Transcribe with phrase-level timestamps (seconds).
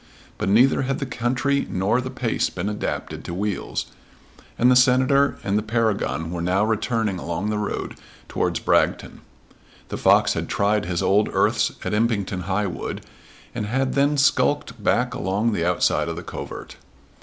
[0.39, 3.85] But neither had the country nor the pace been adapted to wheels,
[4.57, 9.21] and the Senator and the Paragon were now returning along the road towards Bragton.
[9.89, 13.05] The fox had tried his old earths at Impington High wood,
[13.53, 16.77] and had then skulked back along the outside of the covert.